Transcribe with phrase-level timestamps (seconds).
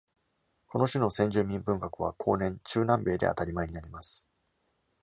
[0.65, 4.27] この種の「先住民文学」は後年、中南米で当たり前になります。